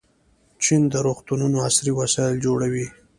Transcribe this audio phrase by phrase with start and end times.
[0.63, 2.87] چین د روغتونونو عصري وسایل جوړوي.